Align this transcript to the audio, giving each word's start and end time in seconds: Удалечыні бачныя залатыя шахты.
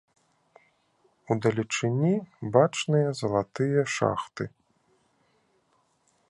Удалечыні 1.35 2.09
бачныя 2.55 3.07
залатыя 3.21 3.81
шахты. 3.97 4.43